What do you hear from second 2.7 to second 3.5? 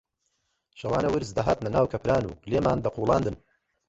دەقوولاندن